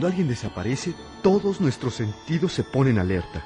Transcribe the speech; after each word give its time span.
Cuando 0.00 0.16
alguien 0.16 0.28
desaparece, 0.28 0.94
todos 1.22 1.60
nuestros 1.60 1.96
sentidos 1.96 2.54
se 2.54 2.64
ponen 2.64 2.98
alerta. 2.98 3.44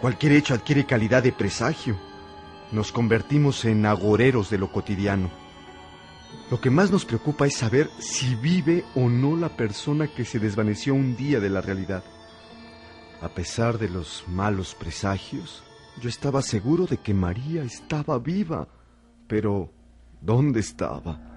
Cualquier 0.00 0.32
hecho 0.32 0.54
adquiere 0.54 0.86
calidad 0.86 1.22
de 1.22 1.32
presagio. 1.32 1.98
Nos 2.72 2.92
convertimos 2.92 3.62
en 3.66 3.84
agoreros 3.84 4.48
de 4.48 4.56
lo 4.56 4.72
cotidiano. 4.72 5.28
Lo 6.50 6.62
que 6.62 6.70
más 6.70 6.90
nos 6.90 7.04
preocupa 7.04 7.46
es 7.46 7.58
saber 7.58 7.90
si 7.98 8.36
vive 8.36 8.86
o 8.94 9.10
no 9.10 9.36
la 9.36 9.50
persona 9.50 10.08
que 10.08 10.24
se 10.24 10.38
desvaneció 10.38 10.94
un 10.94 11.14
día 11.14 11.40
de 11.40 11.50
la 11.50 11.60
realidad. 11.60 12.04
A 13.20 13.28
pesar 13.28 13.76
de 13.76 13.90
los 13.90 14.24
malos 14.28 14.74
presagios, 14.74 15.62
yo 16.00 16.08
estaba 16.08 16.40
seguro 16.40 16.86
de 16.86 16.96
que 16.96 17.12
María 17.12 17.62
estaba 17.62 18.18
viva. 18.18 18.66
Pero, 19.28 19.70
¿dónde 20.22 20.60
estaba? 20.60 21.35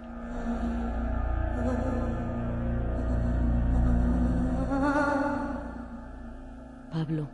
Pablo, 7.09 7.27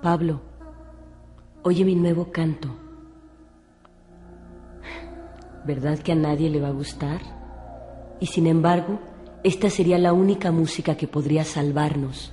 Pablo, 0.00 0.40
oye 1.64 1.84
mi 1.84 1.96
nuevo 1.96 2.30
canto. 2.30 2.68
¿Verdad 5.66 5.98
que 5.98 6.12
a 6.12 6.14
nadie 6.14 6.48
le 6.50 6.60
va 6.60 6.68
a 6.68 6.70
gustar? 6.70 7.20
Y 8.20 8.26
sin 8.26 8.46
embargo, 8.46 9.00
esta 9.42 9.70
sería 9.70 9.98
la 9.98 10.12
única 10.12 10.52
música 10.52 10.96
que 10.96 11.08
podría 11.08 11.42
salvarnos. 11.42 12.32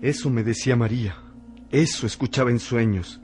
Eso 0.00 0.30
me 0.30 0.44
decía 0.44 0.76
María, 0.76 1.16
eso 1.72 2.06
escuchaba 2.06 2.52
en 2.52 2.60
sueños, 2.60 3.20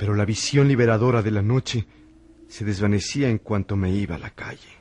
pero 0.00 0.14
la 0.14 0.24
visión 0.24 0.66
liberadora 0.66 1.20
de 1.20 1.30
la 1.30 1.42
noche 1.42 1.86
se 2.48 2.64
desvanecía 2.64 3.28
en 3.28 3.36
cuanto 3.36 3.76
me 3.76 3.90
iba 3.90 4.14
a 4.14 4.18
la 4.18 4.30
calle. 4.30 4.80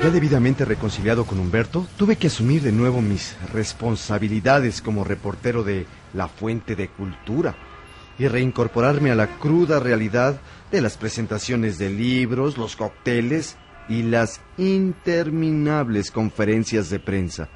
Ya 0.00 0.10
debidamente 0.10 0.64
reconciliado 0.64 1.24
con 1.24 1.38
Humberto, 1.38 1.86
tuve 1.96 2.16
que 2.16 2.26
asumir 2.26 2.60
de 2.60 2.72
nuevo 2.72 3.00
mis 3.00 3.36
responsabilidades 3.52 4.82
como 4.82 5.04
reportero 5.04 5.62
de 5.62 5.86
La 6.12 6.26
Fuente 6.26 6.74
de 6.74 6.88
Cultura 6.88 7.54
y 8.18 8.26
reincorporarme 8.26 9.12
a 9.12 9.14
la 9.14 9.38
cruda 9.38 9.78
realidad 9.78 10.40
de 10.72 10.80
las 10.80 10.96
presentaciones 10.96 11.78
de 11.78 11.88
libros, 11.88 12.58
los 12.58 12.74
cócteles 12.74 13.58
y 13.88 14.02
las 14.02 14.40
interminables 14.58 16.10
conferencias 16.10 16.90
de 16.90 16.98
prensa. 16.98 17.48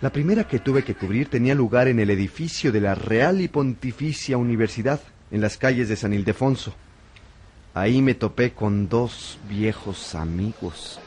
La 0.00 0.10
primera 0.10 0.48
que 0.48 0.58
tuve 0.58 0.82
que 0.82 0.94
cubrir 0.94 1.28
tenía 1.28 1.54
lugar 1.54 1.86
en 1.86 2.00
el 2.00 2.08
edificio 2.08 2.72
de 2.72 2.80
la 2.80 2.94
Real 2.94 3.42
y 3.42 3.48
Pontificia 3.48 4.38
Universidad, 4.38 5.00
en 5.30 5.42
las 5.42 5.58
calles 5.58 5.90
de 5.90 5.96
San 5.96 6.14
Ildefonso. 6.14 6.74
Ahí 7.74 8.00
me 8.00 8.14
topé 8.14 8.52
con 8.52 8.88
dos 8.88 9.38
viejos 9.46 10.14
amigos. 10.14 10.98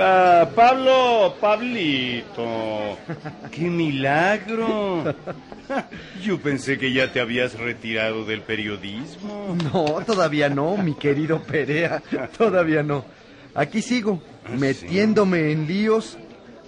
Ah, 0.00 0.48
Pablo, 0.54 1.34
Pablito, 1.40 2.98
qué 3.50 3.62
milagro. 3.62 5.04
Yo 6.22 6.38
pensé 6.38 6.78
que 6.78 6.92
ya 6.92 7.12
te 7.12 7.20
habías 7.20 7.58
retirado 7.58 8.24
del 8.24 8.40
periodismo. 8.42 9.56
No, 9.72 10.02
todavía 10.04 10.48
no, 10.48 10.76
mi 10.76 10.94
querido 10.94 11.40
Perea, 11.42 12.02
todavía 12.36 12.82
no. 12.82 13.04
Aquí 13.54 13.82
sigo, 13.82 14.22
Ah, 14.44 14.50
metiéndome 14.58 15.52
en 15.52 15.66
líos 15.66 16.16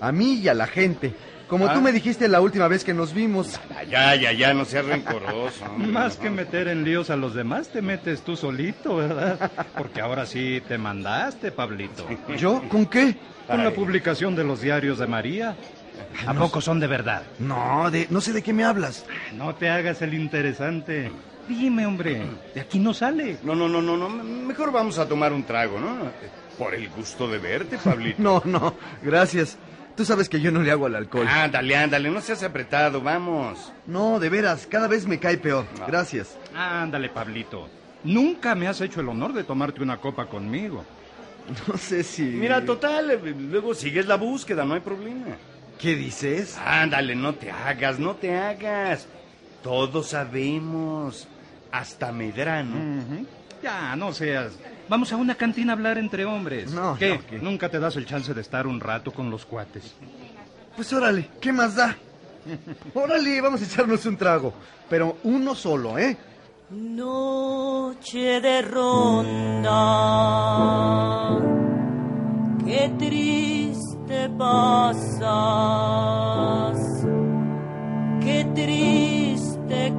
a 0.01 0.13
mí 0.13 0.35
y 0.35 0.49
a 0.49 0.55
la 0.55 0.67
gente. 0.67 1.13
Como 1.49 1.67
Ah. 1.67 1.75
tú 1.75 1.81
me 1.83 1.93
dijiste 1.93 2.27
la 2.29 2.41
última 2.41 2.69
vez 2.69 2.85
que 2.85 2.95
nos 2.95 3.13
vimos. 3.13 3.61
Ya, 3.91 4.15
ya, 4.15 4.33
ya, 4.33 4.55
no 4.55 4.65
seas 4.65 4.87
rencoroso. 4.87 5.65
hombre. 5.67 5.89
Más 5.93 6.17
que 6.17 6.31
meter 6.31 6.69
en 6.69 6.85
líos 6.85 7.11
a 7.11 7.17
los 7.17 7.35
demás, 7.35 7.69
te 7.69 7.83
metes 7.83 8.23
tú 8.23 8.37
solito, 8.37 8.97
¿verdad? 8.97 9.51
Porque 9.77 10.01
ahora 10.01 10.25
sí 10.27 10.63
te 10.67 10.79
mandaste, 10.79 11.53
Pablito. 11.53 12.07
¿Yo? 12.39 12.63
¿Con 12.69 12.87
qué? 12.87 13.17
Con 13.47 13.63
la 13.63 13.71
publicación 13.73 14.35
de 14.35 14.45
los 14.45 14.63
diarios 14.63 14.99
de 14.99 15.07
María. 15.07 15.55
¿A 16.27 16.33
poco 16.35 16.61
son 16.61 16.81
de 16.81 16.87
verdad? 16.87 17.23
No, 17.39 17.91
de, 17.91 18.07
no 18.11 18.21
sé 18.21 18.33
de 18.33 18.43
qué 18.43 18.53
me 18.53 18.65
hablas. 18.65 19.05
No 19.35 19.55
te 19.55 19.69
hagas 19.69 20.01
el 20.03 20.15
interesante. 20.15 21.11
Dime, 21.47 21.85
hombre, 21.87 22.23
de 22.55 22.61
aquí 22.63 22.79
no 22.79 22.95
sale. 22.95 23.37
No, 23.43 23.55
no, 23.55 23.69
no, 23.69 23.83
no, 23.83 23.97
no. 23.99 24.09
Mejor 24.09 24.73
vamos 24.73 24.99
a 24.99 25.07
tomar 25.07 25.33
un 25.33 25.45
trago, 25.45 25.79
¿no? 25.79 25.99
Por 26.59 26.75
el 26.75 26.89
gusto 26.89 27.29
de 27.29 27.39
verte, 27.39 27.77
Pablito. 27.79 28.17
No, 28.23 28.43
no, 28.47 28.75
gracias. 29.03 29.59
Tú 29.97 30.05
sabes 30.05 30.29
que 30.29 30.41
yo 30.41 30.51
no 30.51 30.61
le 30.61 30.71
hago 30.73 30.87
al 30.87 30.97
alcohol. 30.97 31.27
Ándale, 31.29 31.77
ándale, 31.77 32.11
no 32.11 32.21
seas 32.21 32.43
apretado, 32.43 33.01
vamos. 33.01 33.73
No, 33.87 34.19
de 34.19 34.29
veras, 34.29 34.67
cada 34.67 34.89
vez 34.89 35.07
me 35.07 35.21
cae 35.21 35.39
peor. 35.39 35.67
Gracias. 35.87 36.37
Ándale, 36.55 37.09
Pablito. 37.09 37.69
Nunca 38.03 38.55
me 38.55 38.67
has 38.67 38.81
hecho 38.81 39.01
el 39.01 39.09
honor 39.09 39.33
de 39.33 39.45
tomarte 39.45 39.83
una 39.83 39.99
copa 39.99 40.27
conmigo. 40.27 40.85
No 41.69 41.77
sé 41.77 42.03
si... 42.03 42.23
Mira, 42.23 42.65
total, 42.65 43.11
eh, 43.11 43.19
luego 43.39 43.75
sigues 43.75 44.07
la 44.07 44.17
búsqueda, 44.17 44.65
no 44.65 44.73
hay 44.73 44.81
problema. 44.81 45.37
¿Qué 45.79 45.95
dices? 45.95 46.57
Ándale, 46.57 47.15
no 47.15 47.35
te 47.35 47.51
hagas, 47.51 47.99
no 47.99 48.15
te 48.15 48.35
hagas. 48.35 49.07
Todos 49.63 50.09
sabemos. 50.09 51.29
Hasta 51.71 52.13
Medrano. 52.13 52.77
Ujú. 52.77 53.27
Ya, 53.65 53.97
no 53.97 54.13
seas. 54.13 54.53
Vamos 54.91 55.11
a 55.13 55.17
una 55.17 55.35
cantina 55.35 55.73
a 55.73 55.77
hablar 55.77 55.97
entre 55.97 56.25
hombres. 56.27 56.71
No, 56.71 56.97
¿Qué? 56.99 57.15
no, 57.17 57.27
¿qué? 57.27 57.39
Nunca 57.39 57.71
te 57.71 57.81
das 57.81 57.97
el 57.97 58.05
chance 58.05 58.35
de 58.35 58.41
estar 58.43 58.67
un 58.67 58.79
rato 58.79 59.11
con 59.11 59.31
los 59.31 59.47
cuates. 59.47 59.95
Pues 60.77 60.93
órale, 60.93 61.31
¿qué 61.41 61.51
más 61.51 61.75
da? 61.75 61.97
Órale, 62.93 63.41
vamos 63.41 63.63
a 63.63 63.65
echarnos 63.65 64.05
un 64.05 64.19
trago. 64.19 64.53
Pero 64.91 65.17
uno 65.25 65.55
solo, 65.55 65.99
¿eh? 65.99 66.15
Noche 66.71 68.41
de 68.43 68.61
ronda, 68.63 69.71
qué 72.67 72.91
triste 72.99 74.29
pasas, 74.37 75.17
qué 78.23 78.45
triste 78.55 79.93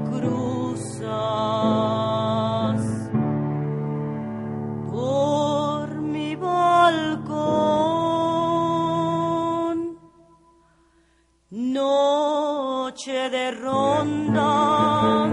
Noche 13.26 13.38
de 13.38 13.52
ronda. 13.52 15.30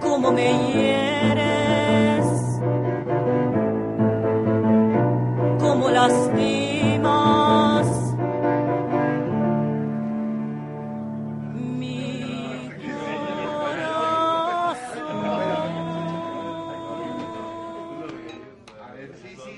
cómo 0.00 0.32
me 0.32 0.72
hieres, 0.72 2.26
cómo 5.58 5.90
lastimas 5.90 7.86
mi 11.52 12.70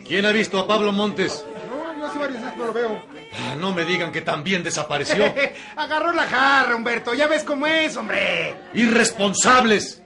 ¿Quién 0.07 0.25
ha 0.25 0.33
visto 0.33 0.59
a 0.59 0.67
Pablo 0.67 0.93
Montes? 0.93 1.45
No, 1.69 1.99
yo 1.99 2.07
hace 2.07 2.19
varios 2.19 2.41
días 2.41 2.57
no 2.57 2.67
lo 2.67 2.73
veo. 2.73 3.18
Ah, 3.41 3.55
no 3.57 3.73
me 3.73 3.85
digan 3.85 4.11
que 4.11 4.21
también 4.21 4.63
desapareció. 4.63 5.25
Agarró 5.77 6.13
la 6.13 6.25
jarra, 6.25 6.75
Humberto. 6.75 7.15
Ya 7.15 7.27
ves 7.29 7.45
cómo 7.45 7.67
es, 7.67 7.97
hombre. 7.97 8.55
Irresponsables. 8.75 10.03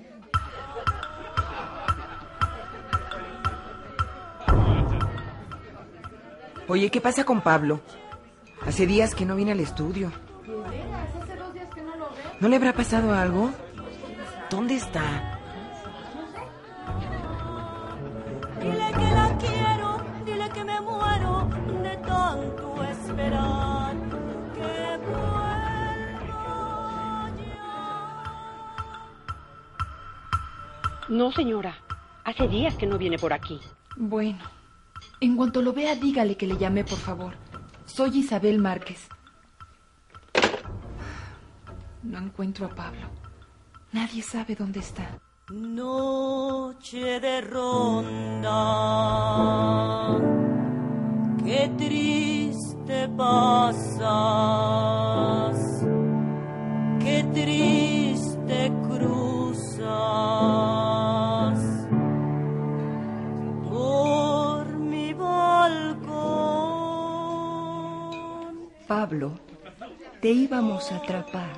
Oye, 6.68 6.90
¿qué 6.90 7.00
pasa 7.00 7.24
con 7.24 7.40
Pablo? 7.42 7.80
Hace 8.66 8.86
días 8.86 9.14
que 9.14 9.26
no 9.26 9.36
viene 9.36 9.52
al 9.52 9.60
estudio. 9.60 10.12
No 10.46 10.64
¿No 12.40 12.48
le 12.48 12.56
habrá 12.56 12.72
pasado 12.72 13.12
algo? 13.12 13.52
¿Dónde 14.50 14.76
está? 14.76 15.31
No, 31.12 31.30
señora. 31.30 31.76
Hace 32.24 32.48
días 32.48 32.74
que 32.76 32.86
no 32.86 32.96
viene 32.96 33.18
por 33.18 33.34
aquí. 33.34 33.60
Bueno, 33.96 34.38
en 35.20 35.36
cuanto 35.36 35.60
lo 35.60 35.74
vea, 35.74 35.94
dígale 35.94 36.38
que 36.38 36.46
le 36.46 36.56
llamé, 36.56 36.84
por 36.84 36.96
favor. 36.96 37.34
Soy 37.84 38.20
Isabel 38.20 38.58
Márquez. 38.58 39.08
No 42.02 42.16
encuentro 42.18 42.64
a 42.64 42.70
Pablo. 42.70 43.10
Nadie 43.92 44.22
sabe 44.22 44.54
dónde 44.54 44.80
está. 44.80 45.20
Noche 45.50 47.20
de 47.20 47.42
ronda, 47.42 48.48
qué 51.44 51.70
triste 51.76 53.08
pasas, 53.18 53.92
qué 57.00 57.22
triste 57.34 58.72
Pablo, 69.12 69.34
te 70.22 70.30
íbamos 70.30 70.90
a 70.90 70.96
atrapar. 70.96 71.52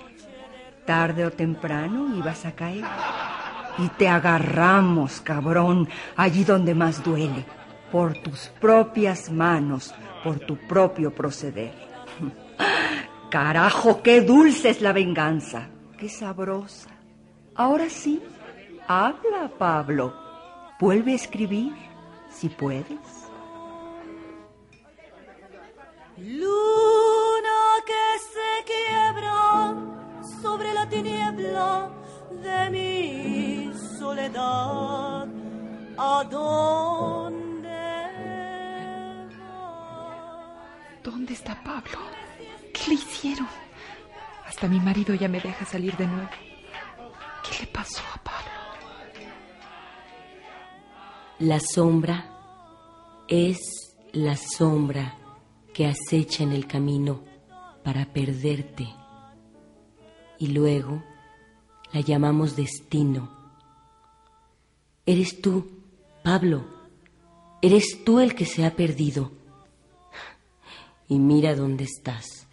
Tarde 0.84 1.24
o 1.24 1.30
temprano 1.30 2.16
ibas 2.16 2.44
a 2.44 2.50
caer. 2.50 2.84
Y 3.78 3.86
te 3.90 4.08
agarramos, 4.08 5.20
cabrón, 5.20 5.88
allí 6.16 6.42
donde 6.42 6.74
más 6.74 7.04
duele, 7.04 7.44
por 7.92 8.14
tus 8.14 8.48
propias 8.60 9.30
manos, 9.30 9.94
por 10.24 10.40
tu 10.40 10.56
propio 10.66 11.14
proceder. 11.14 11.72
Carajo, 13.30 14.02
qué 14.02 14.20
dulce 14.20 14.70
es 14.70 14.80
la 14.80 14.92
venganza, 14.92 15.68
qué 15.96 16.08
sabrosa. 16.08 16.90
Ahora 17.54 17.88
sí, 17.88 18.20
habla, 18.88 19.48
Pablo. 19.56 20.12
Vuelve 20.80 21.12
a 21.12 21.14
escribir, 21.14 21.72
si 22.30 22.48
puedes. 22.48 22.98
Luna 26.16 26.83
que 27.86 28.04
se 28.32 28.50
quiebra 28.70 29.74
sobre 30.42 30.72
la 30.72 30.88
tiniebla 30.88 31.90
de 32.30 32.70
mi 32.70 33.72
soledad. 33.98 35.28
¿A 35.96 36.24
dónde 36.28 37.44
¿Dónde 41.02 41.34
está 41.34 41.62
Pablo? 41.62 41.98
¿Qué 42.72 42.88
le 42.88 42.94
hicieron? 42.94 43.46
Hasta 44.46 44.66
mi 44.68 44.80
marido 44.80 45.14
ya 45.14 45.28
me 45.28 45.40
deja 45.40 45.64
salir 45.64 45.96
de 45.96 46.06
nuevo. 46.06 46.30
¿Qué 47.42 47.64
le 47.64 47.66
pasó 47.66 48.02
a 48.14 48.18
Pablo? 48.22 48.50
La 51.40 51.60
sombra 51.60 52.24
es 53.28 53.58
la 54.12 54.36
sombra 54.36 55.18
que 55.72 55.86
acecha 55.86 56.42
en 56.42 56.52
el 56.52 56.66
camino 56.66 57.33
para 57.84 58.06
perderte. 58.06 58.88
Y 60.38 60.48
luego 60.48 61.04
la 61.92 62.00
llamamos 62.00 62.56
destino. 62.56 63.30
Eres 65.06 65.40
tú, 65.40 65.70
Pablo. 66.24 66.64
Eres 67.62 68.02
tú 68.04 68.18
el 68.20 68.34
que 68.34 68.46
se 68.46 68.64
ha 68.64 68.74
perdido. 68.74 69.30
Y 71.06 71.18
mira 71.18 71.54
dónde 71.54 71.84
estás. 71.84 72.48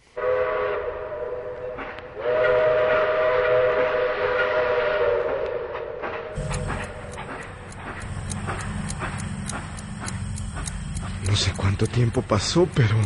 No 11.26 11.36
sé 11.36 11.52
cuánto 11.56 11.86
tiempo 11.86 12.20
pasó, 12.20 12.68
pero 12.74 12.96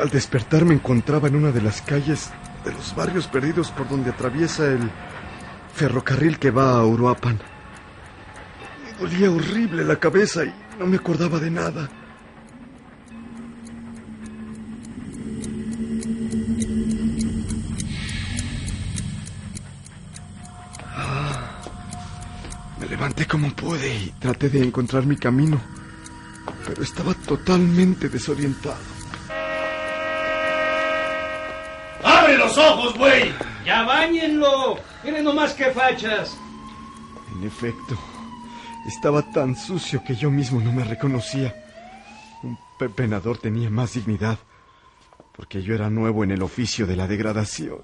al 0.00 0.08
despertar 0.08 0.64
me 0.64 0.74
encontraba 0.74 1.28
en 1.28 1.36
una 1.36 1.52
de 1.52 1.60
las 1.60 1.82
calles 1.82 2.30
de 2.64 2.72
los 2.72 2.94
barrios 2.94 3.26
perdidos 3.26 3.70
por 3.70 3.88
donde 3.88 4.10
atraviesa 4.10 4.66
el 4.66 4.90
ferrocarril 5.74 6.38
que 6.38 6.50
va 6.50 6.72
a 6.72 6.86
Uruapan. 6.86 7.38
Me 8.84 8.98
dolía 8.98 9.30
horrible 9.30 9.84
la 9.84 9.96
cabeza 9.96 10.44
y 10.44 10.54
no 10.78 10.86
me 10.86 10.96
acordaba 10.96 11.38
de 11.38 11.50
nada. 11.50 11.88
Ah, 20.96 21.60
Me 22.78 22.86
levanté 22.86 23.26
como 23.26 23.50
pude 23.54 23.94
y 23.94 24.14
traté 24.18 24.48
de 24.48 24.62
encontrar 24.64 25.04
mi 25.04 25.16
camino, 25.16 25.60
pero 26.66 26.82
estaba 26.82 27.12
totalmente 27.14 28.08
desorientado. 28.08 28.99
Los 32.50 32.58
ojos, 32.58 32.98
güey! 32.98 33.32
¡Ya 33.64 33.84
bañenlo! 33.84 34.78
Miren 35.04 35.24
nomás 35.24 35.54
qué 35.54 35.70
fachas. 35.70 36.36
En 37.32 37.44
efecto, 37.46 37.96
estaba 38.88 39.22
tan 39.22 39.54
sucio 39.56 40.02
que 40.02 40.16
yo 40.16 40.30
mismo 40.30 40.60
no 40.60 40.72
me 40.72 40.82
reconocía. 40.82 41.54
Un 42.42 42.58
pepenador 42.78 43.38
tenía 43.38 43.70
más 43.70 43.92
dignidad, 43.94 44.38
porque 45.36 45.62
yo 45.62 45.74
era 45.74 45.90
nuevo 45.90 46.24
en 46.24 46.32
el 46.32 46.42
oficio 46.42 46.86
de 46.86 46.96
la 46.96 47.06
degradación. 47.06 47.82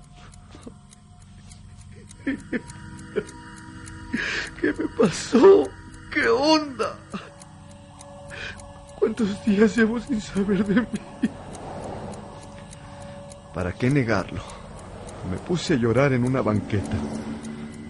¿Qué 4.61 4.73
me 4.73 4.89
pasó? 4.99 5.63
¿Qué 6.13 6.29
onda? 6.29 6.99
¿Cuántos 8.99 9.45
días 9.45 9.77
llevo 9.77 10.01
sin 10.01 10.21
saber 10.21 10.65
de 10.65 10.81
mí? 10.81 10.89
¿Para 13.55 13.73
qué 13.73 13.89
negarlo? 13.91 14.56
Me 15.31 15.39
puse 15.39 15.75
a 15.75 15.77
llorar 15.77 16.13
en 16.13 16.25
una 16.25 16.41
banqueta, 16.41 16.97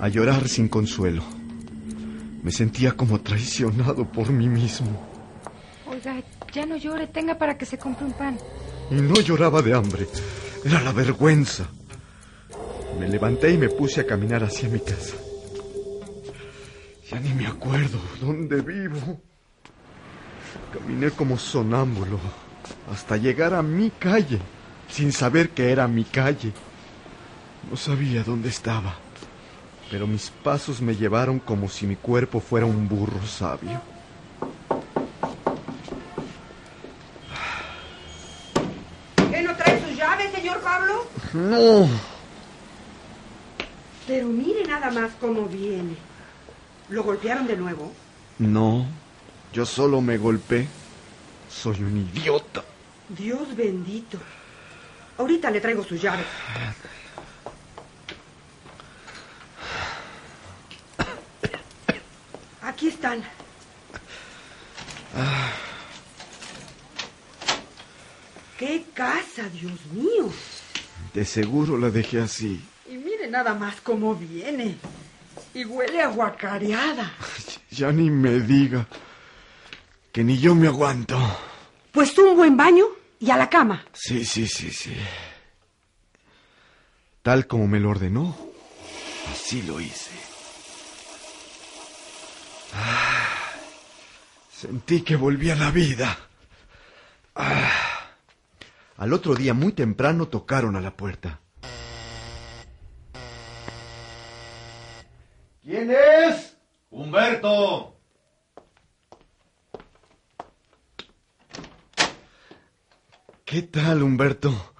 a 0.00 0.08
llorar 0.08 0.48
sin 0.48 0.68
consuelo. 0.68 1.22
Me 2.42 2.50
sentía 2.50 2.92
como 2.92 3.20
traicionado 3.20 4.10
por 4.10 4.30
mí 4.30 4.48
mismo. 4.48 4.88
Oiga, 5.86 6.22
ya 6.52 6.64
no 6.64 6.76
llore, 6.76 7.06
tenga 7.08 7.36
para 7.36 7.58
que 7.58 7.66
se 7.66 7.76
compre 7.76 8.06
un 8.06 8.12
pan. 8.12 8.38
Y 8.90 8.94
no 8.94 9.14
lloraba 9.14 9.60
de 9.62 9.74
hambre, 9.74 10.06
era 10.64 10.80
la 10.80 10.92
vergüenza. 10.92 11.66
Me 12.98 13.08
levanté 13.08 13.52
y 13.52 13.58
me 13.58 13.68
puse 13.68 14.00
a 14.00 14.06
caminar 14.06 14.42
hacia 14.42 14.68
mi 14.68 14.80
casa. 14.80 15.16
Ya 17.10 17.20
ni 17.20 17.34
me 17.34 17.46
acuerdo 17.46 17.98
dónde 18.20 18.62
vivo. 18.62 19.20
Caminé 20.72 21.10
como 21.10 21.38
sonámbulo 21.38 22.18
hasta 22.90 23.16
llegar 23.16 23.54
a 23.54 23.62
mi 23.62 23.90
calle, 23.90 24.38
sin 24.88 25.12
saber 25.12 25.50
que 25.50 25.70
era 25.70 25.86
mi 25.86 26.04
calle. 26.04 26.52
No 27.70 27.76
sabía 27.76 28.22
dónde 28.22 28.48
estaba, 28.48 28.94
pero 29.90 30.06
mis 30.06 30.30
pasos 30.30 30.80
me 30.80 30.94
llevaron 30.94 31.38
como 31.40 31.68
si 31.68 31.86
mi 31.86 31.96
cuerpo 31.96 32.40
fuera 32.40 32.66
un 32.66 32.88
burro 32.88 33.24
sabio. 33.26 33.80
¿Qué 39.30 39.42
no 39.42 39.54
trae 39.56 39.80
sus 39.80 39.96
llaves, 39.96 40.32
señor 40.32 40.60
Pablo? 40.60 41.04
No, 41.34 41.88
Pero 44.06 44.28
mire 44.28 44.64
nada 44.64 44.90
más 44.90 45.10
cómo 45.20 45.46
viene. 45.46 45.96
¿Lo 46.88 47.02
golpearon 47.02 47.46
de 47.46 47.56
nuevo? 47.56 47.92
no, 48.38 48.86
yo 49.52 49.64
solo 49.64 50.00
me 50.00 50.18
golpeé. 50.18 50.66
Soy 51.50 51.82
un 51.82 51.96
idiota. 51.96 52.62
Dios 53.08 53.56
bendito. 53.56 54.18
Ahorita 55.18 55.50
le 55.50 55.60
traigo 55.60 55.82
sus 55.82 56.00
llaves. 56.02 56.26
Aquí 62.76 62.88
están. 62.88 63.24
¡Qué 68.58 68.84
casa, 68.92 69.48
Dios 69.48 69.86
mío! 69.86 70.30
De 71.14 71.24
seguro 71.24 71.78
la 71.78 71.88
dejé 71.88 72.20
así. 72.20 72.62
Y 72.86 72.98
mire 72.98 73.28
nada 73.28 73.54
más 73.54 73.80
cómo 73.80 74.14
viene. 74.14 74.76
Y 75.54 75.64
huele 75.64 76.02
a 76.02 76.08
guacareada. 76.08 77.14
Ya 77.70 77.90
ni 77.92 78.10
me 78.10 78.40
diga 78.40 78.86
que 80.12 80.22
ni 80.22 80.38
yo 80.38 80.54
me 80.54 80.66
aguanto. 80.66 81.18
Pues 81.92 82.18
un 82.18 82.36
buen 82.36 82.58
baño 82.58 82.84
y 83.18 83.30
a 83.30 83.38
la 83.38 83.48
cama. 83.48 83.86
Sí, 83.94 84.22
sí, 84.26 84.46
sí, 84.46 84.70
sí. 84.70 84.94
Tal 87.22 87.46
como 87.46 87.68
me 87.68 87.80
lo 87.80 87.88
ordenó, 87.88 88.36
así 89.32 89.62
lo 89.62 89.80
hice. 89.80 90.25
Sentí 94.56 95.02
que 95.02 95.16
volví 95.16 95.50
a 95.50 95.56
la 95.56 95.70
vida. 95.70 96.16
Ah. 97.34 98.08
Al 98.96 99.12
otro 99.12 99.34
día, 99.34 99.52
muy 99.52 99.72
temprano, 99.72 100.28
tocaron 100.28 100.76
a 100.76 100.80
la 100.80 100.96
puerta. 100.96 101.40
¿Quién 105.62 105.90
es? 105.90 106.56
Humberto. 106.90 107.98
¿Qué 113.44 113.62
tal, 113.62 114.02
Humberto? 114.02 114.74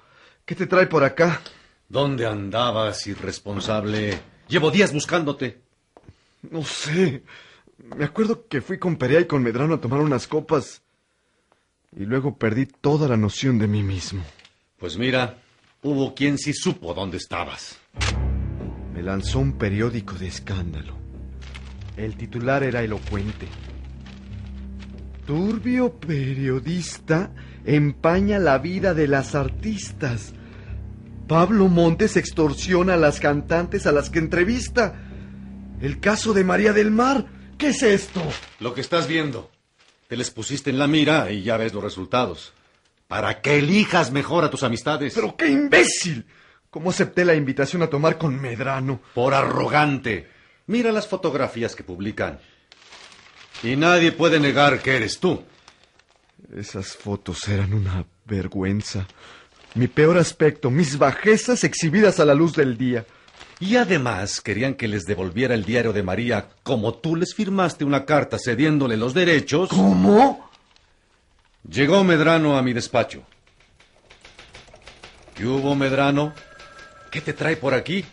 ¿Qué 0.47 0.55
te 0.55 0.67
trae 0.67 0.87
por 0.87 1.05
acá? 1.05 1.43
¿Dónde 1.89 2.27
andabas, 2.27 3.07
irresponsable? 3.07 4.19
Llevo 4.49 4.71
días 4.71 4.93
buscándote. 4.95 5.61
No 6.51 6.63
sé. 6.65 7.23
Me 7.79 8.05
acuerdo 8.05 8.47
que 8.49 8.61
fui 8.61 8.79
con 8.79 8.97
Perea 8.97 9.21
y 9.21 9.27
con 9.27 9.43
Medrano 9.43 9.75
a 9.75 9.81
tomar 9.81 10.01
unas 10.01 10.27
copas. 10.27 10.83
Y 11.95 12.05
luego 12.05 12.37
perdí 12.37 12.67
toda 12.67 13.09
la 13.09 13.17
noción 13.17 13.59
de 13.59 13.69
mí 13.69 13.83
mismo. 13.83 14.23
Pues 14.79 14.99
mira, 14.99 15.39
hubo 15.83 16.15
quien 16.15 16.39
sí 16.39 16.53
supo 16.53 16.95
dónde 16.95 17.17
estabas. 17.17 17.79
Me 18.93 19.03
lanzó 19.03 19.39
un 19.39 19.53
periódico 19.53 20.15
de 20.15 20.29
escándalo. 20.29 20.95
El 21.97 22.17
titular 22.17 22.63
era 22.63 22.83
elocuente. 22.83 23.47
Turbio 25.27 25.93
periodista 25.95 27.31
empaña 27.65 28.39
la 28.39 28.59
vida 28.59 28.95
de 28.95 29.09
las 29.09 29.35
artistas. 29.35 30.35
Pablo 31.27 31.69
Montes 31.69 32.17
extorsiona 32.17 32.95
a 32.95 32.99
las 32.99 33.19
cantantes 33.21 33.87
a 33.87 33.93
las 33.93 34.11
que 34.11 34.19
entrevista. 34.19 35.03
El 35.81 36.01
caso 36.01 36.33
de 36.33 36.45
María 36.45 36.73
del 36.73 36.91
Mar. 36.91 37.36
¿Qué 37.59 37.69
es 37.69 37.83
esto? 37.83 38.23
Lo 38.61 38.75
que 38.75 38.81
estás 38.81 39.07
viendo. 39.07 39.51
Te 40.09 40.17
les 40.17 40.31
pusiste 40.31 40.71
en 40.71 40.79
la 40.79 40.87
mira 40.87 41.31
y 41.31 41.43
ya 41.43 41.57
ves 41.57 41.73
los 41.73 41.83
resultados. 41.83 42.53
Para 43.09 43.41
que 43.41 43.59
elijas 43.59 44.13
mejor 44.13 44.45
a 44.45 44.51
tus 44.51 44.63
amistades. 44.63 45.15
¡Pero 45.15 45.37
qué 45.37 45.49
imbécil! 45.49 46.27
¿Cómo 46.71 46.91
acepté 46.91 47.25
la 47.25 47.35
invitación 47.35 47.83
a 47.83 47.89
tomar 47.89 48.19
con 48.19 48.41
Medrano? 48.41 49.01
Por 49.15 49.33
arrogante. 49.33 50.29
Mira 50.67 50.93
las 50.93 51.07
fotografías 51.07 51.75
que 51.75 51.85
publican. 51.85 52.39
Y 53.63 53.77
nadie 53.77 54.13
puede 54.13 54.39
negar 54.39 54.83
que 54.83 54.97
eres 54.97 55.19
tú. 55.19 55.43
Esas 56.55 56.89
fotos 56.95 57.49
eran 57.49 57.73
una 57.73 58.05
vergüenza. 58.27 59.07
Mi 59.75 59.89
peor 59.89 60.19
aspecto, 60.19 60.71
mis 60.71 60.99
bajezas 60.99 61.65
exhibidas 61.65 62.21
a 62.21 62.25
la 62.25 62.35
luz 62.35 62.55
del 62.55 62.77
día. 62.77 63.07
Y 63.59 63.77
además 63.77 64.41
querían 64.43 64.75
que 64.75 64.87
les 64.87 65.05
devolviera 65.05 65.55
el 65.55 65.65
diario 65.65 65.93
de 65.95 66.03
María, 66.03 66.49
como 66.63 66.95
tú 66.95 67.17
les 67.17 67.35
firmaste 67.35 67.85
una 67.85 68.05
carta 68.05 68.37
cediéndole 68.39 68.99
los 68.99 69.15
derechos. 69.15 69.71
¿Cómo? 69.71 70.51
Llegó 71.69 72.05
Medrano 72.05 72.59
a 72.59 72.63
mi 72.63 72.75
despacho. 72.75 73.23
¿Qué 75.35 75.47
hubo, 75.47 75.75
Medrano? 75.75 76.35
¿Qué 77.11 77.21
te 77.21 77.33
trae 77.33 77.57
por 77.57 77.73
aquí? 77.73 78.05